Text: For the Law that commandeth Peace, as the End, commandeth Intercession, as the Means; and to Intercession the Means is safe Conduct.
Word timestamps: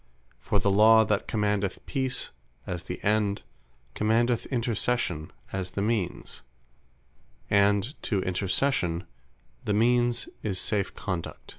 For 0.39 0.59
the 0.59 0.71
Law 0.71 1.03
that 1.05 1.27
commandeth 1.27 1.85
Peace, 1.85 2.31
as 2.65 2.85
the 2.85 2.99
End, 3.03 3.43
commandeth 3.93 4.47
Intercession, 4.47 5.31
as 5.53 5.69
the 5.77 5.83
Means; 5.83 6.41
and 7.51 7.93
to 8.01 8.19
Intercession 8.23 9.05
the 9.63 9.75
Means 9.75 10.27
is 10.41 10.59
safe 10.59 10.95
Conduct. 10.95 11.49